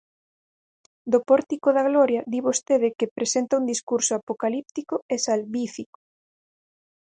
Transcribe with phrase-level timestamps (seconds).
[1.11, 5.99] Do Pórtico da Gloria di vostede que presenta un discurso apocalíptico e salvífico.